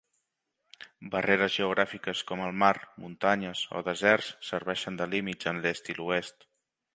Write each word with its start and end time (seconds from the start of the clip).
Barreres 1.15 1.51
geogràfiques 1.57 2.23
com 2.31 2.41
el 2.45 2.57
mar, 2.63 2.71
muntanyes 3.03 3.61
o 3.81 3.85
deserts 3.91 4.31
serveixen 4.49 4.99
de 5.03 5.09
límits 5.13 5.51
en 5.53 5.63
l'est 5.67 5.93
i 5.97 5.99
l'oest. 6.01 6.51